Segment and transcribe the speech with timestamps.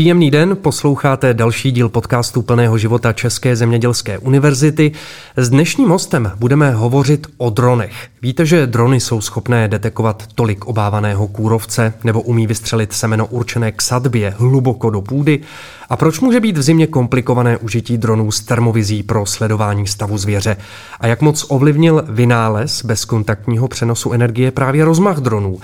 [0.00, 4.92] Příjemný den, posloucháte další díl podcastu plného života České zemědělské univerzity.
[5.36, 7.92] S dnešním hostem budeme hovořit o dronech.
[8.22, 13.82] Víte, že drony jsou schopné detekovat tolik obávaného kůrovce nebo umí vystřelit semeno určené k
[13.82, 15.40] sadbě hluboko do půdy?
[15.88, 20.56] A proč může být v zimě komplikované užití dronů s termovizí pro sledování stavu zvěře?
[21.00, 25.58] A jak moc ovlivnil vynález bezkontaktního přenosu energie právě rozmach dronů?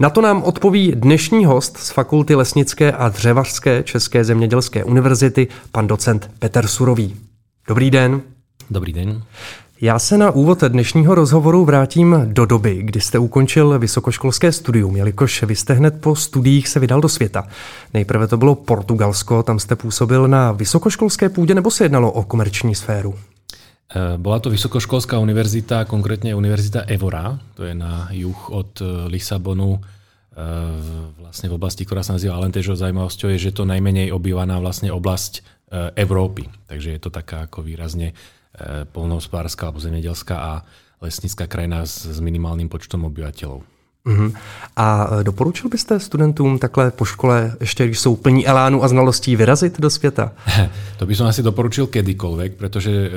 [0.00, 5.86] Na to nám odpoví dnešní host z Fakulty lesnické a dřevařské České zemědělské univerzity, pan
[5.86, 7.16] docent Petr Surový.
[7.68, 8.20] Dobrý den.
[8.70, 9.22] Dobrý den.
[9.80, 15.42] Já se na úvod dnešního rozhovoru vrátím do doby, kdy jste ukončil vysokoškolské studium, jelikož
[15.42, 17.48] vy jste hned po studiích se vydal do světa.
[17.94, 22.74] Nejprve to bylo Portugalsko, tam jste působil na vysokoškolské půdě nebo se jednalo o komerční
[22.74, 23.14] sféru?
[23.90, 29.82] Eh, bola to vysokoškolská univerzita, konkrétne univerzita Evora, to je na juh od eh, Lisabonu,
[29.82, 29.82] eh,
[31.18, 32.78] vlastne v oblasti, ktorá sa nazýva Alentejo.
[32.78, 35.58] Zaujímavosťou je, že to najmenej obývaná vlastne oblasť
[35.94, 36.50] Európy.
[36.66, 38.10] Takže je to taká ako výrazne
[38.90, 40.52] polnohospodárska alebo zemědělská a
[40.98, 43.62] lesnická krajina s minimálnym počtom obyvateľov.
[44.06, 44.32] Uh-huh.
[44.76, 49.36] A e, doporučil byste studentům takhle po škole, ještě když jsou plní elánu a znalostí,
[49.36, 50.32] vyrazit do světa?
[51.00, 53.08] To by som asi doporučil kedykoľvek, pretože e,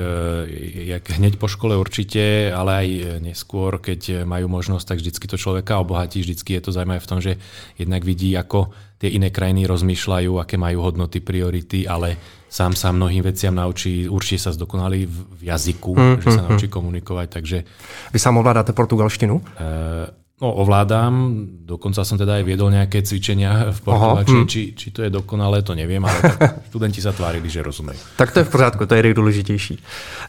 [0.88, 2.88] jak hneď po škole určite, ale aj
[3.20, 6.24] neskôr, keď majú možnosť, tak vždycky to človeka obohatí.
[6.24, 7.36] Vždycky je to zaujímavé v tom, že
[7.76, 12.16] jednak vidí, ako tie iné krajiny rozmýšľajú, aké majú hodnoty, priority, ale
[12.48, 16.66] sám sa mnohým veciam naučí, určite sa zdokonalí v jazyku, mm, že sa mm, naučí
[16.72, 17.28] komunikovať.
[17.28, 17.58] Takže...
[18.14, 19.34] Vy sám ovládate portugalštinu?
[19.36, 24.50] E, No, ovládam, dokonca som teda aj viedol nejaké cvičenia v Portugalčine, hm.
[24.50, 26.38] či, či to je dokonalé, to neviem, ale tak
[26.74, 27.98] studenti sa tvárili, že rozumejí.
[28.18, 29.78] Tak to je v pořádku, to je nejdůležitější.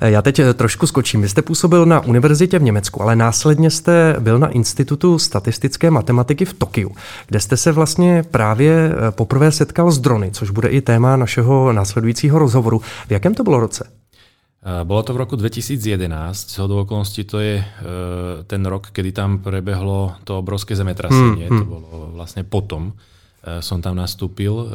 [0.02, 1.22] Eh, já teď eh, trošku skočím.
[1.22, 6.46] Vy jste působil na univerzitě v Německu, ale následně jste byl na Institutu statistické matematiky
[6.46, 6.92] v Tokiu,
[7.28, 11.74] kde jste se vlastně právě eh, poprvé setkal s drony, což bude i téma našeho
[11.74, 12.82] následujícího rozhovoru.
[13.08, 13.90] V jakém to bylo roce?
[14.66, 15.78] Bolo to v roku 2011,
[16.34, 17.66] z okolností to je e,
[18.50, 21.88] ten rok, kedy tam prebehlo to obrovské zemetrasenie, hmm, to bolo
[22.18, 22.98] vlastne potom.
[23.46, 24.66] E, som tam nastúpil, e,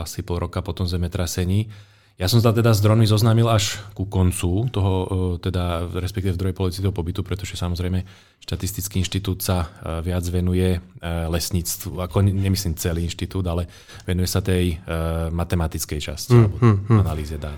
[0.00, 1.68] asi pol roka po tom zemetrasení.
[2.16, 4.92] Ja som sa teda s dronmi zoznámil až ku koncu toho,
[5.40, 8.04] teda respektíve v druhej polovici toho pobytu, pretože samozrejme
[8.40, 9.72] štatistický inštitút sa
[10.04, 13.64] viac venuje lesníctvu, ako nemyslím celý inštitút, ale
[14.04, 14.84] venuje sa tej
[15.32, 17.00] matematickej časti, hmm, alebo hmm.
[17.00, 17.56] analýze dát.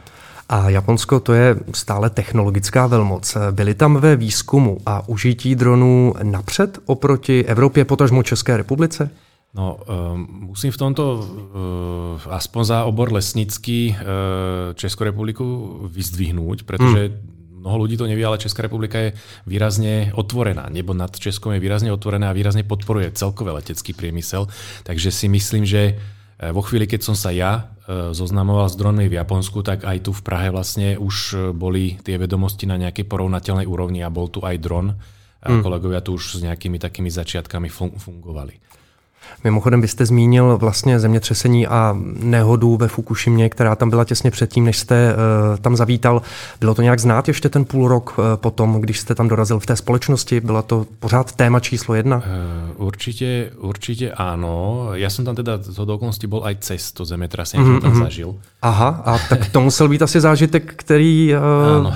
[0.53, 3.25] A Japonsko to je stále technologická velmoc.
[3.51, 9.11] Byli tam ve výzkumu a užití dronů napřed oproti Evropě, potažmo České republice?
[9.55, 13.97] No, um, musím v tomto uh, aspoň za obor lesnický uh,
[14.77, 15.45] Českou republiku
[15.89, 17.61] vyzdvihnúť, pretože hmm.
[17.61, 19.17] mnoho ľudí to nevie, ale Česká republika je
[19.49, 20.69] výrazne otvorená.
[20.69, 24.49] Nebo nad Českom je výrazne otvorená a výrazne podporuje celkové letecký priemysel.
[24.85, 25.97] Takže si myslím, že
[26.53, 30.23] vo chvíli, keď som sa ja zoznamoval s dronmi v Japonsku, tak aj tu v
[30.23, 34.57] Prahe vlastne už e, boli tie vedomosti na nejakej porovnateľnej úrovni a bol tu aj
[34.63, 34.95] dron.
[35.43, 35.67] A hmm.
[35.67, 37.67] kolegovia tu už s nejakými takými začiatkami
[37.99, 38.55] fungovali.
[39.45, 44.65] Mimochodem, vy jste zmínil vlastně zemětřesení a nehodu ve Fukushimě, která tam byla těsně předtím,
[44.65, 46.23] než jste uh, tam zavítal.
[46.61, 49.67] Bylo to nějak znát ještě ten půl rok uh, potom, když jste tam dorazil v
[49.67, 50.41] té společnosti?
[50.41, 52.17] Byla to pořád téma číslo jedna?
[52.17, 54.89] Uh, určitě, určitě ano.
[54.93, 57.81] Já jsem tam teda z okolností byl aj cez to zemětrasení, mm-hmm.
[57.81, 58.03] tam mhm.
[58.03, 58.35] zažil.
[58.63, 61.95] Aha, a tak to musel být asi zážitek, který uh, ano.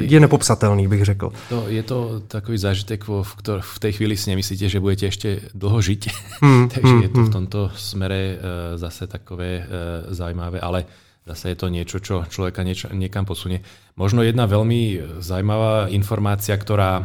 [0.00, 1.32] je nepopsatelný, bych řekl.
[1.48, 3.24] To, je to takový zážitek, v,
[3.60, 6.08] v té chvíli si nemyslíte, že budete ještě dlho žít.
[6.40, 6.57] Mm.
[6.66, 7.36] Takže mm, je to v mm.
[7.38, 8.34] tomto smere e,
[8.74, 9.62] zase takové e,
[10.10, 10.82] zaujímavé, ale
[11.22, 13.62] zase je to niečo, čo človeka nieč- niekam posunie.
[13.94, 17.04] Možno jedna veľmi zaujímavá informácia, ktorá e,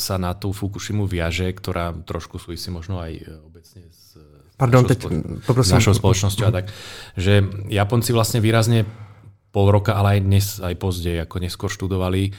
[0.00, 3.12] sa na tú Fukushimu viaže, ktorá trošku súvisí možno aj
[3.44, 4.16] obecne s
[4.58, 4.98] Pardon, teď
[5.46, 5.78] poprosím.
[5.78, 6.66] našou spoločnosťou a tak,
[7.14, 8.82] že Japonci vlastne výrazne
[9.54, 12.34] pol roka, ale aj dnes, aj pozdej, ako neskôr študovali,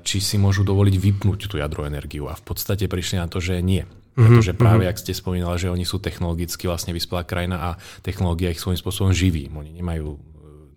[0.00, 2.32] či si môžu dovoliť vypnúť tú jadroenergiu.
[2.32, 3.84] A v podstate prišli na to, že nie.
[4.14, 4.94] Mhm, Pretože práve, mm-hmm.
[4.94, 9.10] ak ste spomínali, že oni sú technologicky vlastne vyspelá krajina a technológia ich svojím spôsobom
[9.10, 9.50] živí.
[9.50, 10.18] Oni nemajú e,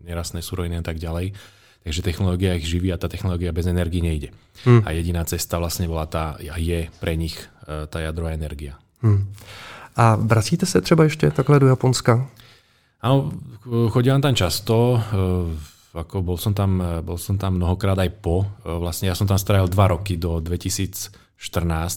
[0.10, 1.38] nerastné suroviny a tak ďalej.
[1.86, 4.34] Takže technológia ich živí a tá technológia bez energii nejde.
[4.66, 4.82] Mm.
[4.84, 7.38] A jediná cesta vlastne bola tá, a je pre nich
[7.70, 8.82] e, tá jadrová energia.
[9.06, 9.30] Mm.
[9.98, 12.30] A vracíte se třeba ještě takhle do Japonska?
[13.02, 13.30] Áno,
[13.90, 14.98] chodím tam často.
[14.98, 18.46] E, ako bol, som tam, bol som tam mnohokrát aj po.
[18.62, 21.10] Vlastne ja som tam strávil dva roky do 2014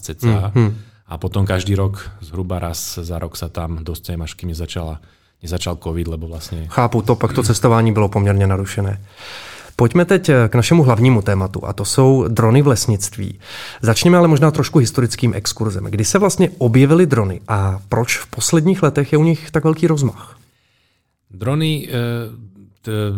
[0.01, 0.53] ceca.
[0.53, 5.03] Mm-hmm a potom každý rok, zhruba raz za rok sa tam dostanem, až kým nezačala,
[5.43, 6.65] nezačal covid, lebo vlastně...
[6.71, 9.01] Chápu, to pak to cestování bylo poměrně narušené.
[9.75, 13.39] Pojďme teď k našemu hlavnímu tématu, a to jsou drony v lesnictví.
[13.81, 15.83] Začněme ale možná trošku historickým exkurzem.
[15.83, 19.87] Kdy se vlastně objevily drony a proč v posledních letech je u nich tak velký
[19.87, 20.37] rozmach?
[21.31, 21.89] Drony,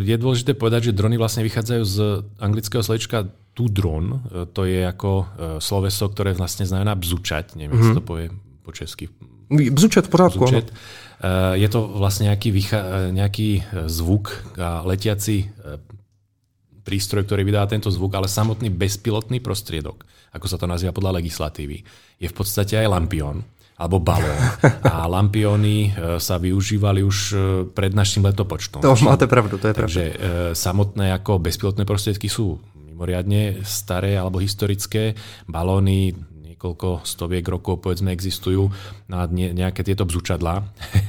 [0.04, 1.98] je dôležité povedať, že drony vlastne vychádzajú z
[2.42, 4.19] anglického slovička tu dron.
[4.51, 5.12] To je ako
[5.62, 7.56] sloveso, ktoré vlastne znamená bzučať.
[7.56, 7.98] Neviem, mm-hmm.
[7.98, 8.27] to povie
[8.65, 9.07] po česky.
[9.54, 10.74] Bzučet v poriadku, Bzučet.
[11.56, 12.50] Je to vlastne nejaký,
[13.15, 13.50] nejaký
[13.88, 15.48] zvuk a letiaci
[16.83, 20.04] prístroj, ktorý vydá tento zvuk, ale samotný bezpilotný prostriedok,
[20.36, 21.80] ako sa to nazýva podľa legislatívy,
[22.19, 23.48] je v podstate aj lampión
[23.78, 24.38] alebo balón.
[24.94, 25.90] A lampióny e,
[26.22, 27.36] sa využívali už e,
[27.74, 28.86] pred našim letopočtom.
[28.86, 29.88] To máte pravdu, to je pravda.
[29.90, 30.54] Takže pravda.
[30.54, 35.18] samotné ako bezpilotné prostriedky sú mimoriadne staré alebo historické.
[35.50, 36.14] Balóny
[36.64, 38.72] niekoľko stoviek rokov povedzme existujú
[39.12, 40.64] na nejaké tieto bzučadlá.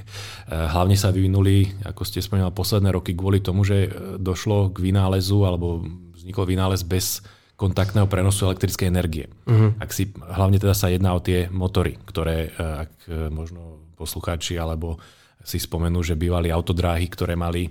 [0.75, 3.87] Hlavne sa vyvinuli, ako ste spomínali, posledné roky kvôli tomu, že
[4.19, 5.87] došlo k vynálezu alebo
[6.19, 7.23] vznikol vynález bez
[7.55, 9.27] kontaktného prenosu elektrickej energie.
[9.47, 9.71] Uh-huh.
[9.79, 14.59] Ak si, hlavne teda sa jedná o tie motory, ktoré, e, ak e, možno poslucháči
[14.59, 14.99] alebo
[15.45, 17.71] si spomenú, že bývali autodráhy, ktoré mali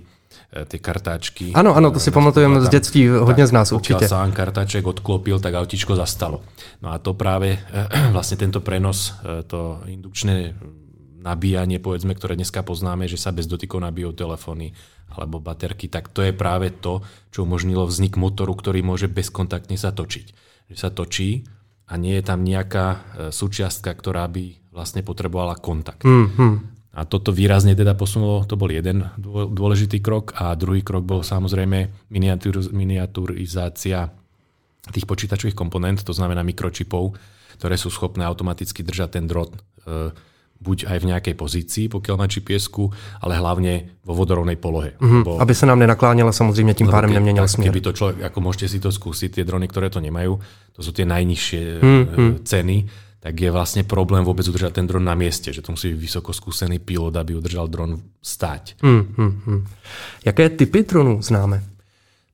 [0.64, 1.52] tie kartáčky.
[1.52, 4.08] Áno, áno, to si pamatujem z detství hodne z nás určite.
[4.08, 6.40] sa kartáček odklopil, tak autičko zastalo.
[6.80, 7.60] No a to práve
[8.16, 9.20] vlastne tento prenos,
[9.52, 10.56] to indukčné
[11.24, 14.76] nabíjanie, povedzme, ktoré dneska poznáme, že sa bez dotykov nabijú telefóny
[15.08, 17.00] alebo baterky, tak to je práve to,
[17.32, 20.26] čo umožnilo vznik motoru, ktorý môže bezkontaktne sa točiť.
[20.68, 21.48] Že sa točí
[21.88, 22.98] a nie je tam nejaká e,
[23.32, 26.04] súčiastka, ktorá by vlastne potrebovala kontakt.
[26.04, 26.52] Mm-hmm.
[26.94, 29.10] A toto výrazne teda posunulo, to bol jeden
[29.50, 31.90] dôležitý krok a druhý krok bol samozrejme
[32.70, 34.14] miniaturizácia
[34.94, 37.18] tých počítačových komponent, to znamená mikročipov,
[37.58, 39.58] ktoré sú schopné automaticky držať ten drôt e,
[40.60, 42.72] buď aj v nejakej pozícii, pokiaľ má gps
[43.20, 44.96] ale hlavne vo vodorovnej polohe.
[44.96, 47.68] Mm-hmm, Bo, aby sa nám nenakláňala samozrejme tým pádem neměnil směr.
[47.68, 50.40] Keby to človek, ako môžete si to skúsiť, tie drony, ktoré to nemajú,
[50.72, 52.30] to sú tie najnižšie mm-hmm.
[52.48, 52.76] ceny,
[53.24, 56.36] tak je vlastne problém vôbec udržať ten dron na mieste, že to musí byť vysoko
[56.36, 58.76] skúsený pilot, aby udržal dron stať.
[58.84, 59.60] Mm-hmm.
[60.28, 61.64] Jaké typy dronů známe?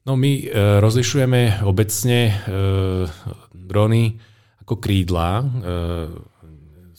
[0.06, 0.44] No my e,
[0.81, 2.32] rozlišujeme obecne e,
[3.55, 4.19] drony
[4.64, 5.44] ako krídla, e,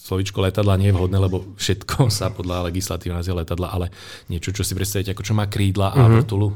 [0.01, 3.87] slovičko letadla nie je vhodné, lebo všetko sa podľa legislatívy nazýva letadla, ale
[4.33, 6.15] niečo, čo si predstavíte, ako čo má krídla a mm-hmm.
[6.17, 6.55] vrtulu, eh,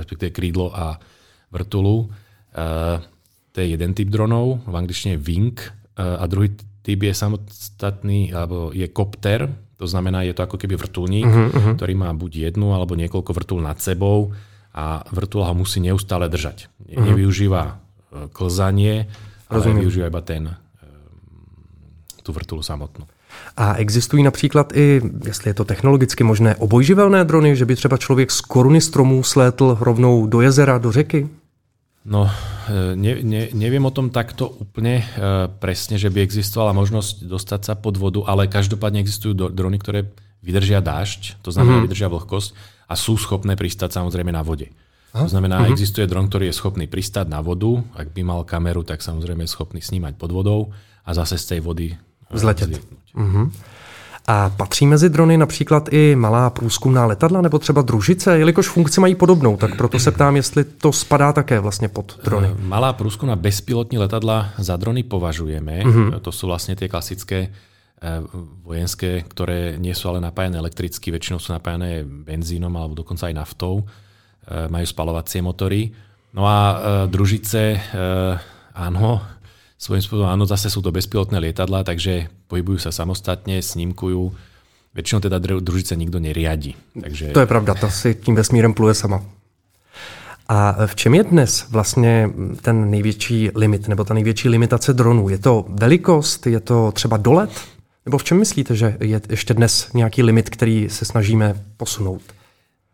[0.00, 0.96] respektíve krídlo a
[1.52, 2.08] vrtulu.
[2.56, 2.96] Eh,
[3.54, 5.70] to je jeden typ dronov, v angličtine wing, eh,
[6.00, 11.28] a druhý typ je samostatný, alebo je kopter, to znamená, je to ako keby vrtulník,
[11.28, 11.74] mm-hmm.
[11.76, 14.32] ktorý má buď jednu alebo niekoľko vrtul nad sebou
[14.70, 16.70] a vrtula ho musí neustále držať.
[16.78, 17.04] Mm-hmm.
[17.10, 17.62] Nevyužíva
[18.30, 19.10] klzanie,
[19.50, 19.82] ale Rozumiem.
[19.82, 20.42] využíva iba ten
[22.24, 23.04] tu vrtulu samotnou.
[23.56, 28.30] A existují například i, jestli je to technologicky možné, obojživelné drony, že by třeba člověk
[28.30, 31.28] z koruny stromů slétl rovnou do jezera, do řeky?
[32.04, 32.28] No,
[32.68, 35.04] e, ne, ne, neviem o tom takto úplne e,
[35.56, 40.12] presne, že by existovala možnosť dostať sa pod vodu, ale každopádne existujú do, drony, ktoré
[40.44, 41.88] vydržia dážď, to znamená mm-hmm.
[41.88, 42.48] vydržia vlhkosť
[42.84, 44.68] a sú schopné pristať samozrejme na vode.
[45.16, 45.72] To znamená, mm-hmm.
[45.72, 49.54] existuje dron, ktorý je schopný pristať na vodu, ak by mal kameru, tak samozrejme je
[49.56, 50.76] schopný snímať pod vodou
[51.08, 51.96] a zase z tej vody
[52.34, 52.82] Vzletět.
[53.14, 53.50] Uh-huh.
[54.26, 59.14] A patří mezi drony například i malá průzkumná letadla nebo třeba družice, jelikož funkci mají
[59.14, 62.48] podobnou, tak proto se ptám, jestli to spadá také vlastně pod drony.
[62.48, 65.84] Eh, malá průzkumná bezpilotní letadla za drony považujeme.
[65.84, 66.20] Uh-huh.
[66.20, 68.20] To sú vlastne tie klasické eh,
[68.64, 73.84] vojenské, ktoré nie sú ale napájane elektricky, väčšinou sú napájane benzínom alebo dokonca aj naftou.
[74.44, 75.88] Majú spalovacie motory.
[76.36, 76.58] No a
[77.08, 77.80] družice,
[78.76, 79.24] áno,
[79.78, 84.32] svojím spôsobom, áno, zase sú to bezpilotné lietadla, takže pohybujú sa samostatne, snímkujú.
[84.94, 86.78] Väčšinou teda družice nikto neriadi.
[86.94, 87.34] Takže...
[87.34, 89.26] To je pravda, to si tím vesmírem pluje sama.
[90.48, 92.30] A v čem je dnes vlastně
[92.62, 95.28] ten největší limit, nebo ta největší limitace dronů?
[95.28, 97.50] Je to velikost, je to třeba dolet?
[98.06, 102.22] Nebo v čem myslíte, že je ještě dnes nějaký limit, který se snažíme posunout?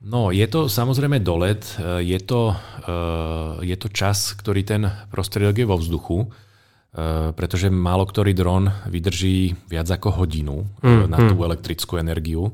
[0.01, 1.61] No, je to samozrejme dolet,
[1.99, 6.33] je to, eh, je to čas, ktorý ten prostriedok je vo vzduchu.
[6.91, 11.47] Eh, pretože málo ktorý dron vydrží viac ako hodinu mm, na tú mm.
[11.47, 12.51] elektrickú energiu.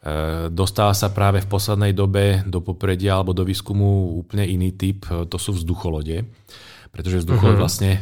[0.00, 5.04] Eh, dostáva sa práve v poslednej dobe do popredia alebo do výskumu úplne iný typ,
[5.28, 6.24] to sú vzducholode.
[6.88, 7.66] Pretože vzducholode mm-hmm.
[7.66, 7.92] vlastne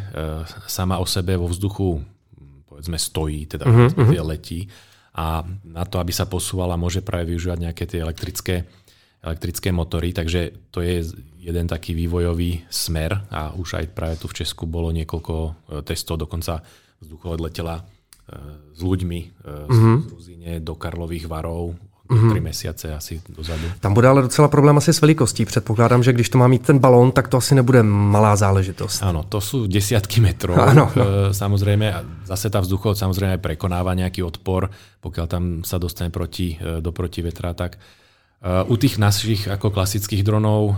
[0.69, 1.97] sama o sebe vo vzduchu
[2.69, 4.21] povedzme stojí, teda mm-hmm.
[4.21, 4.69] letí
[5.13, 8.55] a na to, aby sa posúvala, môže práve využívať nejaké tie elektrické
[9.23, 11.07] elektrické motory, takže to je
[11.39, 15.51] jeden taký vývojový smer a už aj práve tu v Česku bolo niekoľko e,
[15.87, 16.63] testov, dokonca
[16.99, 17.83] vzducholod letela e,
[18.75, 19.97] s ľuďmi mm-hmm.
[20.03, 21.75] z Ruzine do Karlových varov,
[22.11, 22.31] mm-hmm.
[22.31, 23.63] tři mesiace asi dozadu.
[23.81, 25.45] Tam bude ale docela problém asi s velikostí.
[25.45, 29.03] Předpokládám, že když to má mít ten balón, tak to asi nebude malá záležitost.
[29.03, 30.59] Áno, to sú desiatky metrov.
[30.71, 31.05] Áno, no.
[31.31, 31.95] Samozrejme,
[32.27, 37.79] zase tá vzducholod samozrejme prekonáva nejaký odpor, pokiaľ tam sa dostane proti, do protivetra, tak
[38.43, 40.75] U tých našich ako klasických dronov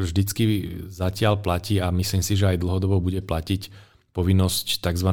[0.00, 0.44] vždycky
[0.88, 3.68] zatiaľ platí a myslím si, že aj dlhodobo bude platiť
[4.16, 5.10] povinnosť tzv.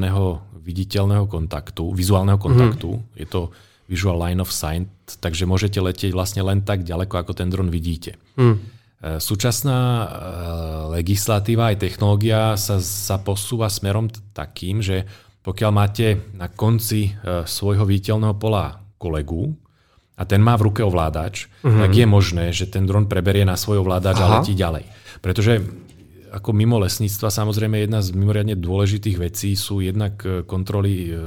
[0.56, 2.96] viditeľného kontaktu, vizuálneho kontaktu.
[2.96, 3.04] Mm.
[3.20, 3.52] Je to
[3.92, 4.88] visual line of sight,
[5.20, 8.16] takže môžete letieť vlastne len tak ďaleko, ako ten dron vidíte.
[8.40, 8.56] Mm.
[9.02, 9.80] Súčasná
[10.96, 15.04] legislatíva aj technológia sa, sa posúva smerom takým, že
[15.42, 19.58] pokiaľ máte na konci svojho viditeľného pola kolegu
[20.22, 21.82] a ten má v ruke ovládač, mm-hmm.
[21.82, 24.26] tak je možné, že ten dron preberie na svoj ovládač Aha.
[24.30, 24.86] a letí ďalej.
[25.18, 25.66] Pretože
[26.30, 31.18] ako mimo lesníctva samozrejme jedna z mimoriadne dôležitých vecí sú jednak e, kontroly e, e,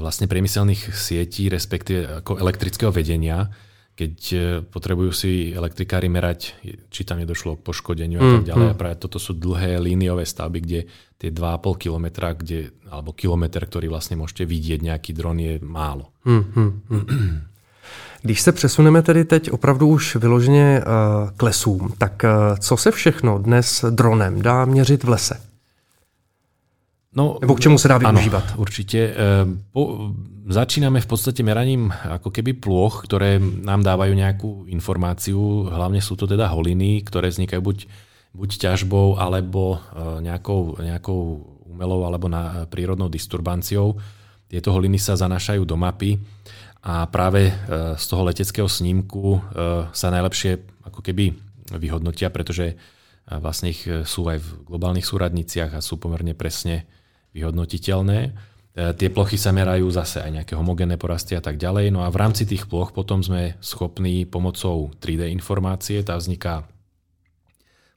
[0.00, 3.50] vlastne priemyselných sietí, respektíve ako elektrického vedenia,
[4.02, 4.14] keď
[4.66, 6.58] potrebujú si elektrikári merať,
[6.90, 8.66] či tam nedošlo k poškodeniu a tak mm, ďalej.
[8.66, 8.72] Mm.
[8.74, 10.80] A práve toto sú dlhé líniové stavby, kde
[11.22, 16.10] tie 2,5 kilometra, kde, alebo kilometr, ktorý vlastne môžete vidieť nejaký dron, je málo.
[16.26, 17.40] Mm, mm, mm.
[18.22, 22.90] Když se přesuneme tedy teď opravdu už vyloženě uh, k lesům, tak uh, co se
[22.90, 25.51] všechno dnes dronem dá měřit v lese?
[27.12, 28.56] No, Nebo k čemu sa dá využívať?
[28.56, 29.00] Áno, určite.
[29.12, 30.12] Eh, po,
[30.48, 35.68] začíname v podstate meraním ako keby plôch, ktoré nám dávajú nejakú informáciu.
[35.68, 37.78] Hlavne sú to teda holiny, ktoré vznikajú buď,
[38.32, 39.78] buď ťažbou, alebo
[40.24, 41.20] nejakou, nejakou
[41.68, 44.00] umelou alebo na, prírodnou disturbanciou.
[44.48, 46.16] Tieto holiny sa zanašajú do mapy
[46.82, 47.54] a práve
[47.96, 49.40] z toho leteckého snímku
[49.94, 51.32] sa najlepšie ako keby
[51.78, 52.76] vyhodnotia, pretože
[53.30, 56.84] vlastne ich sú aj v globálnych súradniciach a sú pomerne presne
[57.32, 58.18] vyhodnotiteľné.
[58.72, 61.92] Tie plochy sa merajú zase aj nejaké homogénne porasty a tak ďalej.
[61.92, 66.64] No a v rámci tých ploch potom sme schopní pomocou 3D informácie, tá vzniká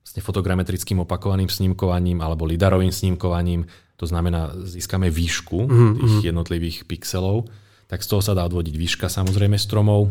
[0.04, 3.66] vlastne fotogrametrickým opakovaným snímkovaním alebo lidarovým snímkovaním,
[3.96, 5.96] to znamená získame výšku mm-hmm.
[5.96, 7.48] tých jednotlivých pixelov
[7.88, 10.10] tak z toho sa dá odvodiť výška samozrejme stromov.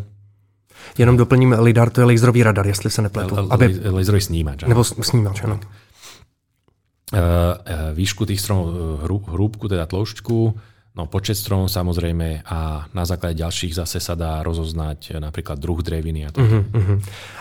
[0.98, 3.36] Jenom doplním, lidar to je laserový radar, jestli se nepletu.
[3.50, 3.78] Aby...
[3.90, 4.62] Laserový snímač.
[4.62, 5.58] Nebo snímač, ano.
[5.58, 5.83] E, e,
[7.94, 8.66] výšku tých stromov,
[9.04, 10.38] e, hrúbku, teda tloušťku,
[10.94, 16.24] no počet stromov samozrejme a na základe ďalších zase sa dá rozoznať napríklad druh dreviny
[16.24, 16.46] a tak.
[16.46, 16.98] Uh-huh, uh-huh.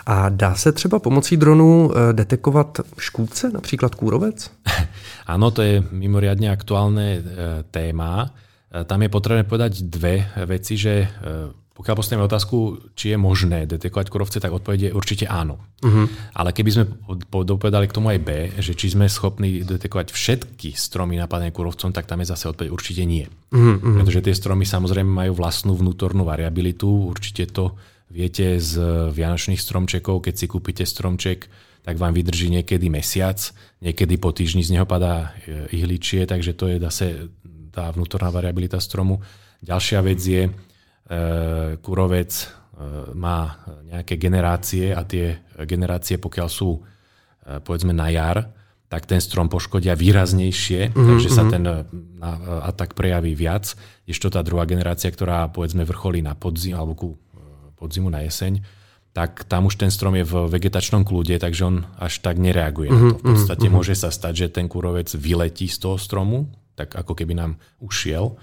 [0.09, 4.51] A dá se třeba pomocí dronu detekovat škůdce, například kůrovec?
[5.29, 7.23] Áno, to je mimoriadne aktuálne
[7.71, 8.35] téma.
[8.67, 11.07] Tam je potrebné povedať dve veci, že
[11.73, 12.57] pokiaľ postavíme otázku,
[12.93, 15.57] či je možné detekovať kurovce, tak odpoveď je určite áno.
[15.81, 16.05] Uh-huh.
[16.37, 16.85] Ale keby sme
[17.41, 18.29] dopovedali k tomu aj B,
[18.61, 23.09] že či sme schopní detekovať všetky stromy napadené kurovcom, tak tam je zase odpoveď určite
[23.09, 23.25] nie.
[23.49, 23.81] Uh-huh.
[23.81, 27.09] Pretože tie stromy samozrejme majú vlastnú vnútornú variabilitu.
[27.09, 27.73] Určite to
[28.13, 28.77] viete z
[29.09, 31.49] vianočných stromčekov, keď si kúpite stromček,
[31.81, 33.41] tak vám vydrží niekedy mesiac,
[33.81, 37.33] niekedy po týždni z neho padá e, ihličie, takže to je zase
[37.73, 39.19] tá vnútorná variabilita stromu.
[39.65, 40.47] Ďalšia vec je,
[41.81, 42.45] kurovec e,
[43.13, 46.81] má nejaké generácie a tie generácie, pokiaľ sú e,
[47.61, 48.49] povedzme na jar,
[48.87, 51.07] tak ten strom poškodia výraznejšie, mm-hmm.
[51.09, 51.49] takže sa mhm.
[51.49, 51.63] ten
[52.61, 53.73] atak prejaví viac.
[54.05, 57.09] Ešte tá druhá generácia, ktorá povedzme vrcholí na podzim alebo ku
[57.73, 58.61] podzimu na jeseň,
[59.17, 63.09] tak tam už ten strom je v vegetačnom kľude, takže on až tak nereaguje mm-hmm.
[63.09, 63.21] na to.
[63.21, 63.75] V podstate mm-hmm.
[63.81, 68.37] môže sa stať, že ten kurovec vyletí z toho stromu, tak ako keby nám ušiel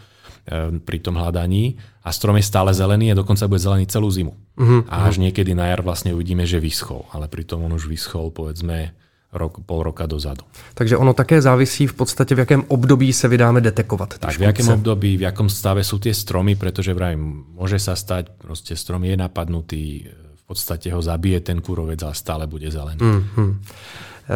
[0.83, 4.33] pri tom hľadaní a strom je stále zelený a dokonca bude zelený celú zimu.
[4.35, 4.83] Uh-huh.
[4.89, 8.97] A až niekedy na jar vlastne uvidíme, že vyschol, ale pritom on už vyschol povedzme
[9.31, 10.43] rok, pol roka dozadu.
[10.75, 14.19] Takže ono také závisí v podstate, v jakém období se vydáme detekovat.
[14.19, 18.35] Tak, v jakém období, v jakom stave sú tie stromy, pretože vravím, môže sa stať,
[18.35, 22.99] proste strom je napadnutý, v podstate ho zabije ten kurovec a stále bude zelený.
[22.99, 23.55] Uh-huh.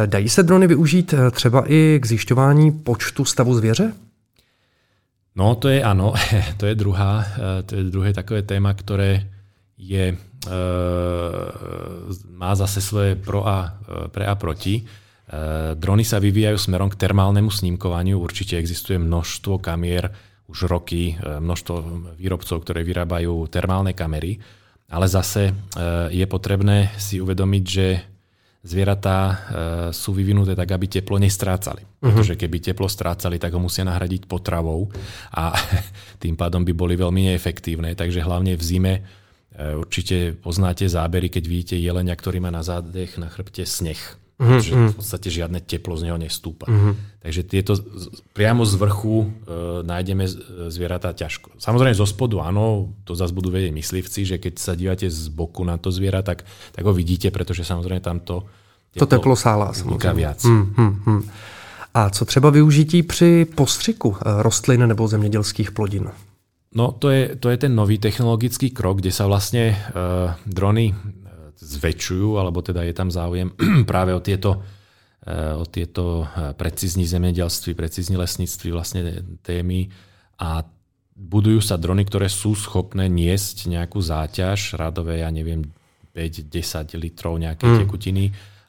[0.05, 3.93] Dají se drony využít eh, třeba i k zjišťování počtu stavu zvěře?
[5.35, 6.15] No to je áno,
[6.59, 9.35] to je druhá, eh, to je druhé takové téma, ktoré
[9.75, 10.17] je, e,
[12.31, 13.75] má zase svoje pro a,
[14.11, 14.79] pre a proti.
[14.79, 14.83] E,
[15.75, 18.23] drony sa vyvíjajú smerom k termálnemu snímkovaniu.
[18.23, 20.09] Určite existuje množstvo kamier,
[20.45, 21.75] už roky, množstvo
[22.21, 24.37] výrobcov, ktoré vyrábajú termálne kamery,
[24.87, 25.53] ale zase e,
[26.13, 27.87] je potrebné si uvedomiť, že
[28.65, 29.35] zvieratá e,
[29.93, 31.85] sú vyvinuté tak, aby teplo nestrácali.
[31.85, 32.09] Uh-huh.
[32.09, 34.89] Pretože keby teplo strácali, tak ho musia nahradiť potravou
[35.37, 35.53] a
[36.23, 37.93] tým pádom by boli veľmi neefektívne.
[37.93, 39.01] Takže hlavne v zime e,
[39.77, 44.01] určite poznáte zábery, keď vidíte jelenia, ktorý má na zádech, na chrbte sneh.
[44.35, 44.59] Uh-huh.
[44.59, 46.67] Pretože v podstate žiadne teplo z neho nestúpa.
[46.67, 46.91] Uh-huh.
[47.23, 47.79] Takže tieto
[48.35, 49.27] priamo z vrchu e,
[49.87, 50.27] nájdeme
[50.67, 51.55] zvieratá ťažko.
[51.55, 55.63] Samozrejme zo spodu áno, to zase budú vedieť myslivci, že keď sa dívate z boku
[55.63, 56.43] na to zviera, tak,
[56.75, 58.43] tak ho vidíte, pretože samozrejme tamto
[58.99, 60.13] to teplo sála samozřejmě.
[60.13, 60.43] Viac.
[60.43, 61.29] Hmm, hmm, hmm.
[61.93, 66.11] A co třeba využití při postřiku eh, rostlin nebo zemědělských plodin?
[66.75, 70.91] No to je, to je ten nový technologický krok, kde sa vlastne uh, drony
[71.57, 73.51] zväčšujú, alebo teda je tam záujem
[73.91, 79.89] práve o tieto, uh, o tieto precízní zemedelství, precízní lesníctví vlastne témy
[80.39, 80.63] a
[81.15, 85.63] budujú sa drony, ktoré sú schopné niesť nejakú záťaž, radové, ja neviem,
[86.11, 87.77] 5-10 litrov nejakej mm.
[87.83, 88.25] tekutiny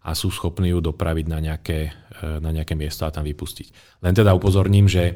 [0.07, 3.99] a sú schopní ju dopraviť na nejaké, e, na nejaké miesto a tam vypustiť.
[4.07, 5.15] Len teda upozorním, že e,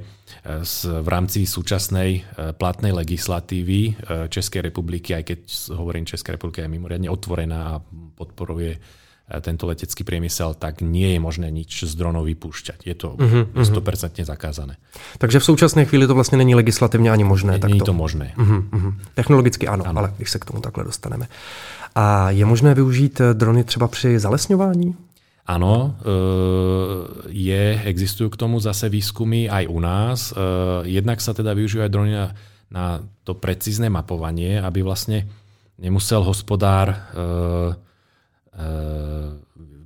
[0.83, 2.21] v rámci súčasnej e,
[2.59, 3.95] platnej legislatívy
[4.27, 5.41] Českej republiky, aj keď
[5.79, 7.83] hovorím Česká republika je mimoriadne otvorená a
[8.19, 8.83] podporuje
[9.39, 12.83] tento letecký priemysel, tak nie je možné nič z dronov vypúšťať.
[12.83, 14.75] Je to uh-huh, 100% zakázané.
[15.23, 17.59] Takže v současné chvíli to vlastně není legislativně ani možné.
[17.63, 18.35] Není to možné.
[18.35, 18.95] Uh-huh.
[19.15, 21.29] Technologicky ano, ano, ale když se k tomu takhle dostaneme.
[21.95, 24.95] A je možné využít eh, drony třeba při zalesňování?
[25.47, 26.07] Áno, eh,
[27.27, 30.31] je, existujú k tomu zase výskumy aj u nás.
[30.31, 30.37] Eh,
[30.87, 32.27] jednak sa teda využívajú drony na,
[32.71, 35.27] na to precízne mapovanie, aby vlastne
[35.81, 36.93] nemusel hospodár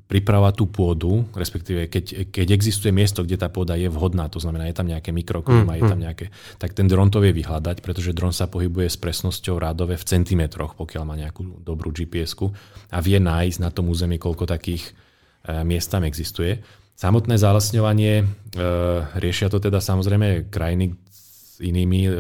[0.04, 4.68] pripravovať tú pôdu, respektíve keď, keď existuje miesto, kde tá pôda je vhodná, to znamená,
[4.68, 6.04] je tam nejaké mikroklima, mm, je tam mm.
[6.04, 6.26] nejaké,
[6.60, 10.76] tak ten dron to vie vyhľadať, pretože dron sa pohybuje s presnosťou rádové v centimetroch,
[10.76, 12.36] pokiaľ má nejakú dobrú gps
[12.92, 14.92] a vie nájsť na tom území, koľko takých
[15.48, 16.60] e, miest tam existuje.
[16.94, 18.24] Samotné zalesňovanie, e,
[19.16, 22.12] riešia to teda samozrejme krajiny s inými e,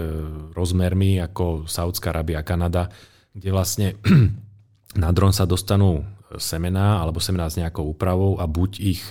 [0.56, 2.88] rozmermi ako Saudská Arábia Kanada,
[3.36, 3.88] kde vlastne
[5.04, 6.02] na dron sa dostanú
[6.36, 9.02] semená alebo semená s nejakou úpravou a buď ich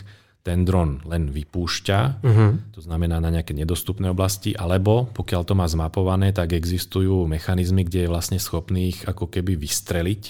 [0.43, 2.51] ten dron len vypúšťa, uh-huh.
[2.75, 8.05] to znamená na nejaké nedostupné oblasti, alebo pokiaľ to má zmapované, tak existujú mechanizmy, kde
[8.05, 10.24] je vlastne schopný ich ako keby vystreliť,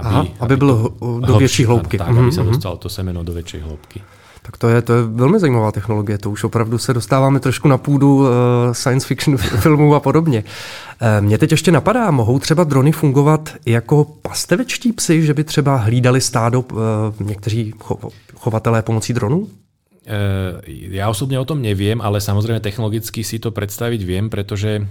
[0.00, 0.74] aby, Aha, aby, aby bylo
[1.20, 2.00] do väčšej hloubky.
[2.00, 2.22] Tak, uh-huh.
[2.24, 2.52] aby sa mhm, mhm.
[2.56, 4.00] dostalo to semeno do väčšej hloubky.
[4.46, 7.78] Tak to je, to je velmi zajímavá technologie, to už opravdu se dostáváme trošku na
[7.78, 8.28] půdu uh,
[8.72, 9.36] science fiction
[9.66, 10.44] filmů a podobně.
[11.02, 15.76] Uh, mě teď ještě napadá, mohou třeba drony fungovat jako pastevečtí psy, že by třeba
[15.76, 16.78] hlídali stádo uh,
[17.20, 19.48] někteří cho- chovatelé pomocí dronů?
[20.70, 24.86] Ja osobne o tom neviem, ale samozrejme technologicky si to predstaviť viem, pretože,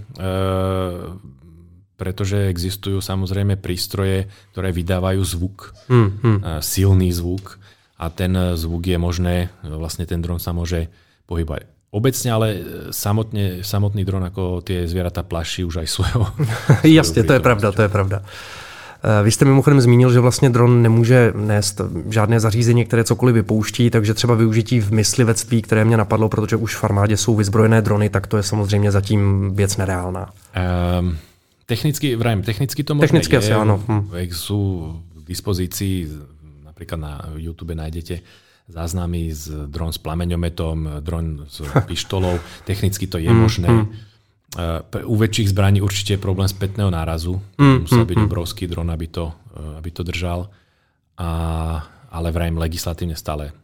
[1.96, 6.40] pretože existujú samozrejme prístroje, ktoré vydávajú zvuk, hmm, hmm.
[6.60, 7.64] silný zvuk
[7.96, 10.92] a ten zvuk je možné, vlastne ten dron sa môže
[11.26, 12.48] pohybať obecne, ale
[12.92, 16.28] samotne, samotný dron ako tie zvieratá plaší už aj svojho.
[16.84, 18.22] Jasně, to je pravda, to je pravda.
[19.06, 23.90] Eh, vy jste mimochodem zmínil, že vlastně dron nemůže nést žádné zařízení, které cokoliv vypouští,
[23.90, 28.10] takže třeba využití v myslivectví, které mě napadlo, protože už v armádě jsou vyzbrojené drony,
[28.10, 30.30] tak to je samozřejmě zatím věc nereálná.
[31.00, 31.18] Um,
[31.66, 33.40] technicky, vrajím, technicky to možné technicky je.
[33.40, 33.82] Asi, áno.
[33.88, 34.10] Hm.
[34.32, 36.10] Sú k dispozícii
[36.76, 38.20] Napríklad na YouTube nájdete
[38.68, 42.36] záznamy z dron s plameňometom, dron s pištolou.
[42.68, 43.70] Technicky to je mm, možné.
[43.72, 43.88] Mm.
[45.08, 47.40] U väčších zbraní určite je problém spätného nárazu.
[47.56, 50.52] Mm, Musel byť obrovský dron, aby to, e, aby to držal.
[51.16, 51.30] A,
[52.12, 53.56] ale vrajím legislatívne stále.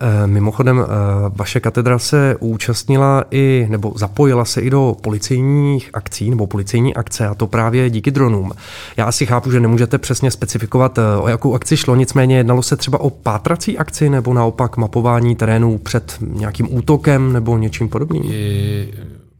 [0.00, 0.86] Eh, mimochodem, eh,
[1.28, 7.26] vaše katedra se účastnila i, nebo zapojila se i do policejních akcí nebo policejní akce
[7.26, 8.52] a to právě díky dronům.
[8.96, 12.76] Já asi chápu, že nemůžete přesně specifikovat, eh, o jakou akci šlo, nicméně jednalo se
[12.76, 18.22] třeba o pátrací akci nebo naopak mapování terénu před nějakým útokem nebo něčím podobným?
[18.24, 18.88] Je,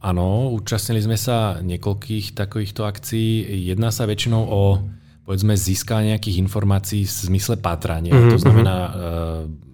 [0.00, 3.42] áno, účastnili sme sa niekoľkých takovýchto akcií.
[3.66, 4.78] Jedná sa väčšinou o
[5.26, 8.14] povedzme získanie nejakých informácií v zmysle pátrania.
[8.14, 8.30] Mm-hmm.
[8.30, 9.65] To znamená uh,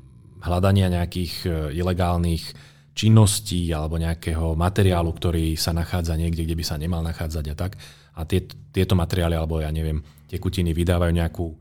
[0.42, 2.44] hľadania nejakých e, ilegálnych
[2.92, 7.80] činností alebo nejakého materiálu, ktorý sa nachádza niekde, kde by sa nemal nachádzať a tak.
[8.12, 11.56] A tie, tieto materiály, alebo ja neviem, tekutiny vydávajú nejakú, e,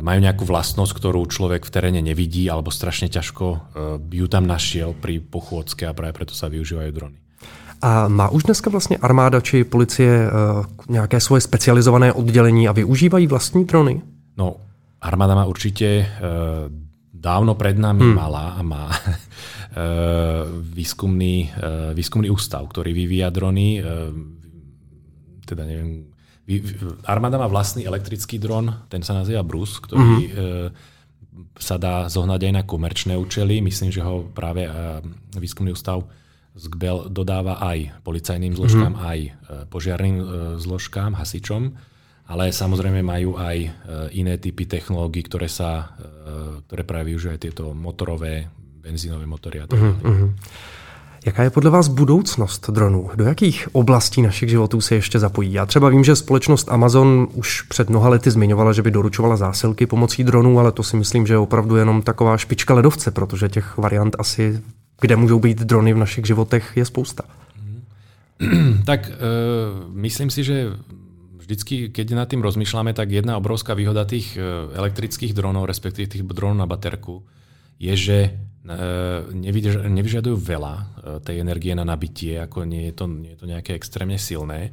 [0.00, 3.58] majú nejakú vlastnosť, ktorú človek v teréne nevidí, alebo strašne ťažko e,
[4.00, 7.18] by ju tam našiel pri pochôdzke a práve preto sa využívajú drony.
[7.84, 10.30] A má už dneska vlastně armáda či policie
[10.88, 14.00] nějaké svoje specializované oddělení a využívají vlastní drony?
[14.36, 14.56] No,
[15.00, 16.08] armáda má určite
[17.24, 18.16] dávno pred nami hmm.
[18.16, 19.00] mala a má e,
[20.60, 23.80] výskumný, e, výskumný ústav, ktorý vyvíja drony.
[23.80, 23.82] E,
[25.48, 26.12] teda neviem,
[27.08, 31.56] armáda má vlastný elektrický dron, ten sa nazýva Brus, ktorý mm-hmm.
[31.56, 33.64] sa dá zohnať aj na komerčné účely.
[33.64, 34.68] Myslím, že ho práve
[35.36, 36.04] výskumný ústav
[36.52, 39.08] z GBEL dodáva aj policajným zložkám, mm-hmm.
[39.08, 39.18] aj
[39.72, 40.16] požiarným
[40.60, 41.76] zložkám, hasičom
[42.24, 43.70] ale samozrejme majú aj e,
[44.16, 48.48] iné typy technológií, ktoré, sa, e, ktoré práve využívajú tieto motorové,
[48.80, 50.32] benzínové motory a tak uh-huh.
[51.26, 53.10] Jaká je podle vás budoucnost dronů?
[53.14, 55.52] Do jakých oblastí našich životů se ještě zapojí?
[55.52, 59.86] Já třeba vím, že společnost Amazon už před mnoha lety zmiňovala, že by doručovala zásilky
[59.86, 63.76] pomocí dronů, ale to si myslím, že je opravdu jenom taková špička ledovce, protože těch
[63.76, 64.60] variant asi,
[65.00, 67.24] kde můžou být drony v našich životech, je spousta.
[68.84, 69.12] tak e,
[69.92, 70.72] myslím si, že
[71.44, 74.40] vždycky, keď nad tým rozmýšľame, tak jedna obrovská výhoda tých e,
[74.72, 77.20] elektrických dronov, respektíve tých dronov na baterku,
[77.76, 78.30] je, že e,
[79.92, 80.84] nevyžadujú veľa e,
[81.20, 84.72] tej energie na nabitie, ako nie je to, nie je to nejaké extrémne silné.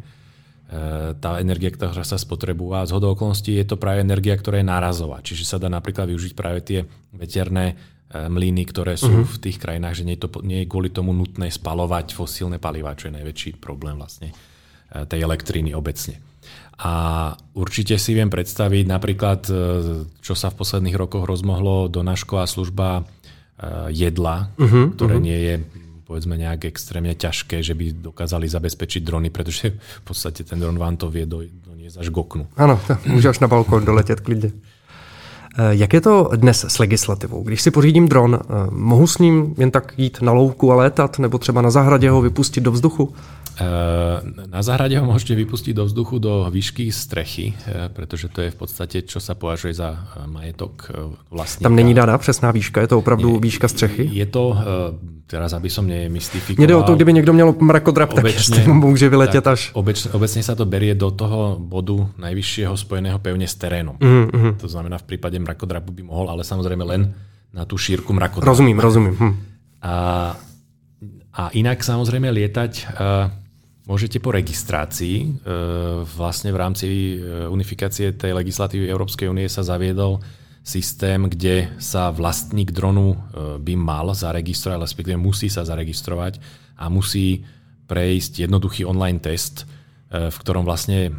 [1.19, 5.19] Tá energia, ktorá sa spotrebuje a z okolností je to práve energia, ktorá je nárazová.
[5.19, 7.75] Čiže sa dá napríklad využiť práve tie veterné
[8.07, 9.27] mlyny, ktoré sú uh-huh.
[9.35, 12.95] v tých krajinách, že nie je, to, nie je kvôli tomu nutné spalovať fosílne palivá,
[12.95, 14.31] čo je najväčší problém vlastne
[15.11, 16.30] tej elektriny obecne.
[16.81, 16.93] A
[17.53, 19.53] určite si viem predstaviť napríklad, e,
[20.17, 25.27] čo sa v posledných rokoch rozmohlo, donášková služba e, jedla, uh-huh, ktoré uh-huh.
[25.29, 25.55] nie je
[26.09, 30.99] povedzme nejak extrémne ťažké, že by dokázali zabezpečiť drony, pretože v podstate ten dron vám
[30.99, 32.43] to vie doniesť až k oknu.
[32.57, 34.51] Ano, může až na balkón doletět klidně.
[35.57, 37.43] E, jak je to dnes s legislativou?
[37.43, 38.39] Když si pořídím dron,
[38.69, 42.21] mohu s ním jen tak jít na louku a létat, nebo třeba na zahradě ho
[42.21, 43.13] vypustit do vzduchu?
[44.51, 48.57] Na záhrade ho môžete vypustiť do vzduchu do výšky strechy, eh, pretože to je v
[48.57, 51.67] podstate, čo sa považuje za eh, majetok eh, vlastníka.
[51.67, 54.09] Tam není daná přesná výška, je to opravdu Nie, výška střechy?
[54.11, 54.55] Je to,
[55.27, 56.67] teraz aby som nemystifikoval.
[56.67, 59.71] Mne o to, kdyby niekto měl mrakodrap, tak obecne, môže vyletět až...
[59.71, 63.95] Obecne, obecne sa to berie do toho bodu najvyššieho spojeného pevne s terénom.
[63.95, 64.59] Mm-hmm.
[64.59, 67.15] To znamená, v prípade mrakodrapu by mohol, ale samozrejme len
[67.55, 68.47] na tú šírku mrakodrapu.
[68.47, 69.15] Rozumím, rozumím.
[69.15, 69.33] Hm.
[69.83, 69.95] A,
[71.31, 72.71] a inak samozrejme lietať...
[72.99, 73.40] Uh,
[73.91, 75.27] Môžete po registrácii, e,
[76.07, 80.23] vlastne v rámci e, unifikácie tej legislatívy Európskej únie sa zaviedol
[80.63, 83.17] systém, kde sa vlastník dronu e,
[83.59, 86.39] by mal zaregistrovať, respektíve musí sa zaregistrovať
[86.79, 87.43] a musí
[87.91, 89.67] prejsť jednoduchý online test,
[90.07, 91.11] v ktorom vlastne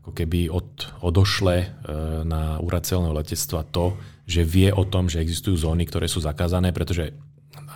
[0.00, 1.84] ako keby od, odošle
[2.24, 6.72] na úrad celného letectva to, že vie o tom, že existujú zóny, ktoré sú zakázané,
[6.72, 7.12] pretože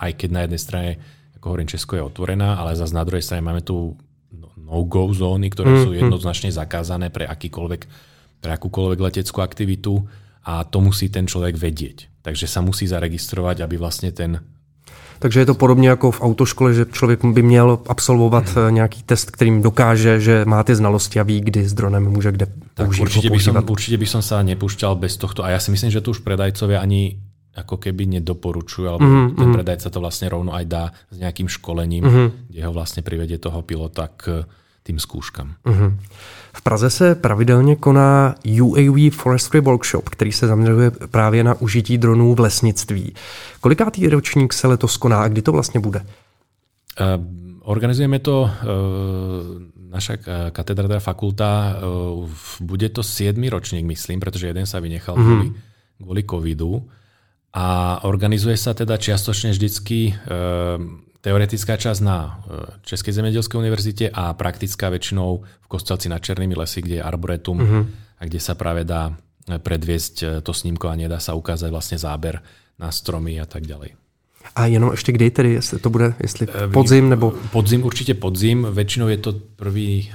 [0.01, 0.91] aj keď na jednej strane,
[1.37, 3.93] ako hovorím, Česko je otvorená, ale zase na druhej strane máme tu
[4.57, 5.97] no-go zóny, ktoré mm, sú mm.
[6.05, 7.81] jednoznačne zakázané pre akýkoľvek,
[8.39, 10.05] pre akúkoľvek leteckú aktivitu
[10.45, 12.21] a to musí ten človek vedieť.
[12.21, 14.39] Takže sa musí zaregistrovať, aby vlastne ten
[15.19, 18.75] takže je to podobně jako v autoškole, že člověk by měl absolvovat hmm.
[18.75, 22.45] nějaký test, kterým dokáže, že má ty znalosti a ví, kdy s dronem může kde
[22.73, 25.43] tak použít, určite by, som, určite by som sa nepúšťal bez tohto.
[25.43, 27.19] A ja si myslím, že tu už predajcovia ani
[27.55, 29.35] ako keby nedoporučujú, alebo mm-hmm.
[29.35, 32.27] ten predajca to vlastne rovno aj dá s nejakým školením, mm-hmm.
[32.53, 34.45] kde ho vlastne privedie toho pilota k
[34.83, 35.57] tým skúškam.
[35.65, 35.91] Mm-hmm.
[36.53, 42.35] V Praze se pravidelně koná UAV Forestry Workshop, který se zaměřuje právě na užití dronů
[42.35, 43.13] v lesnictví.
[43.61, 45.99] Kolikátý ročník se letos koná a kdy to vlastně bude?
[45.99, 47.25] Uh,
[47.61, 48.49] organizujeme to, uh,
[49.89, 50.17] naša
[50.51, 52.29] katedra, teda fakulta, uh,
[52.61, 53.49] bude to 7.
[53.49, 55.25] ročník, myslím, pretože jeden sa vynechal mm-hmm.
[55.25, 55.49] kvôli,
[56.01, 56.83] kvôli covidu.
[57.49, 60.37] A organizuje sa teda čiastočne vždycky e,
[61.17, 62.29] teoretická časť na e,
[62.85, 67.83] Českej zemedelskej univerzite a praktická väčšinou v Kostelci nad Černými lesy, kde je arboretum uh-huh.
[67.89, 69.17] a kde sa práve dá
[69.49, 72.37] e, predviesť to snímkovanie, dá sa ukázať vlastne záber
[72.77, 73.97] na stromy a tak ďalej.
[74.53, 77.35] A jenom ešte kdy tedy, jestli to bude, jestli podzim nebo...
[77.51, 80.09] Podzim, určite podzim, väčšinou je to prvý,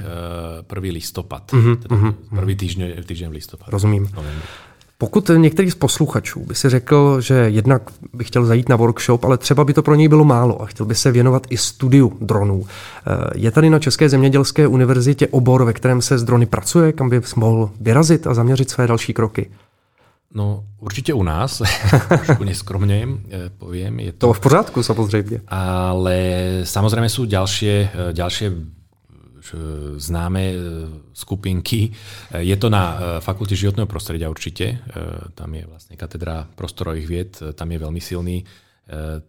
[0.64, 2.12] prvý listopad, uh-huh, teda uh-huh.
[2.32, 3.70] prvý týždeň, týždeň v listopadu.
[3.70, 4.08] Rozumím.
[4.10, 4.73] Novembr.
[4.98, 9.38] Pokud některý z posluchačů by si řekl, že jednak by chtěl zajít na workshop, ale
[9.38, 12.66] třeba by to pro něj bylo málo a chtěl by se věnovat i studiu dronů.
[12.66, 17.08] Eh, je tady na České zemědělské univerzitě obor, ve kterém se s drony pracuje, kam
[17.10, 19.50] by mohl vyrazit a zaměřit své další kroky?
[20.34, 21.62] No určite u nás,
[22.08, 24.00] trošku neskromne eh, poviem.
[24.00, 24.26] Je to...
[24.26, 25.46] to v pořádku samozrejme.
[25.46, 26.16] Ale
[26.66, 28.50] samozrejme sú ďalšie, eh, ďalšie
[30.00, 30.56] známe e,
[31.12, 31.90] skupinky.
[31.90, 31.90] E,
[32.40, 34.80] je to na e, Fakulte životného prostredia určite.
[35.36, 37.32] Tam je vlastne katedra prostorových vied.
[37.52, 38.40] Tam je veľmi silný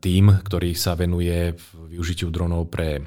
[0.04, 1.56] tím, ktorý sa venuje
[1.88, 2.99] využitiu dronov pre,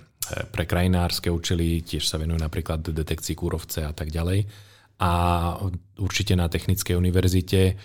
[0.49, 1.85] pre krajinárske účely.
[1.85, 4.49] Tiež sa venuje napríklad detekcii kúrovce a tak ďalej.
[5.05, 5.12] A
[6.01, 7.77] určite na Technickej univerzite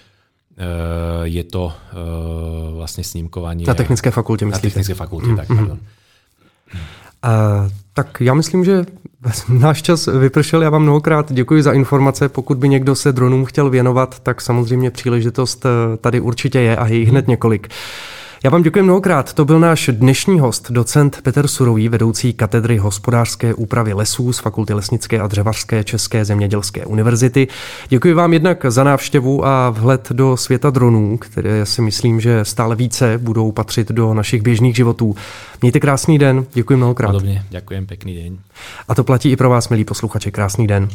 [1.27, 1.63] je to
[2.79, 3.67] vlastne snímkovanie.
[3.67, 4.63] Na Technické fakulte myslíte?
[4.63, 5.43] Na Technické fakulte, mm-hmm.
[5.43, 5.79] tak, pardon.
[7.23, 8.85] Uh, tak já myslím, že
[9.49, 10.61] náš čas vypršel.
[10.61, 12.29] Já vám mnohokrát děkuji za informace.
[12.29, 16.87] Pokud by někdo se dronům chtěl věnovat, tak samozřejmě příležitost eh, tady určitě je a
[16.87, 17.67] je jich hned několik.
[18.45, 19.33] Já vám děkuji mnohokrát.
[19.33, 24.73] To byl náš dnešní host, docent Petr Surový, vedoucí katedry hospodářské úpravy lesů z Fakulty
[24.73, 27.47] lesnické a dřevařské České zemědělské univerzity.
[27.89, 32.75] Děkuji vám jednak za návštěvu a vhled do světa dronů, které si myslím, že stále
[32.75, 35.15] více budou patřit do našich běžných životů.
[35.61, 37.11] Mějte krásný den, děkuji mnohokrát.
[37.11, 38.37] Podobně, děkuji, pěkný den.
[38.87, 40.89] A to platí i pro vás, milí posluchači, krásný den.